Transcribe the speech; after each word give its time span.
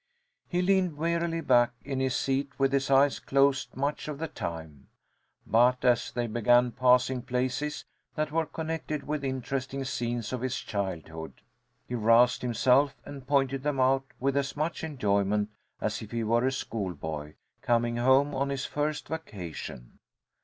He 0.47 0.63
leaned 0.63 0.97
wearily 0.97 1.41
back 1.41 1.73
in 1.85 1.99
his 1.99 2.15
seat 2.15 2.49
with 2.57 2.73
his 2.73 2.89
eyes 2.89 3.19
closed 3.19 3.75
much 3.77 4.07
of 4.07 4.17
the 4.17 4.27
time. 4.27 4.87
But 5.45 5.85
as 5.85 6.11
they 6.11 6.25
began 6.25 6.71
passing 6.71 7.21
places 7.21 7.85
that 8.15 8.31
were 8.31 8.47
connected 8.47 9.03
with 9.03 9.23
interesting 9.23 9.83
scenes 9.85 10.33
of 10.33 10.41
his 10.41 10.57
childhood, 10.57 11.41
he 11.87 11.93
roused 11.93 12.41
himself, 12.41 12.95
and 13.05 13.27
pointed 13.27 13.61
them 13.61 13.79
out 13.79 14.05
with 14.19 14.35
as 14.35 14.57
much 14.57 14.83
enjoyment 14.83 15.51
as 15.79 16.01
if 16.01 16.09
he 16.09 16.23
were 16.23 16.47
a 16.47 16.51
schoolboy, 16.51 17.35
coming 17.61 17.97
home 17.97 18.33
on 18.33 18.49
his 18.49 18.65
first 18.65 19.07
vacation. 19.07 19.99